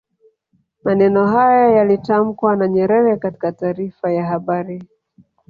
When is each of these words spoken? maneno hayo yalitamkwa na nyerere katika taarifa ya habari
maneno 0.83 1.27
hayo 1.27 1.75
yalitamkwa 1.77 2.55
na 2.55 2.67
nyerere 2.67 3.17
katika 3.17 3.51
taarifa 3.51 4.11
ya 4.11 4.25
habari 4.25 4.83